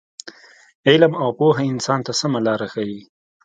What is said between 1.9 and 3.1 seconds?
ته سمه لاره ښیي.